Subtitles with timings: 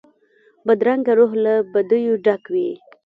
[0.65, 2.69] بدرنګه روح له بدیو ډک وي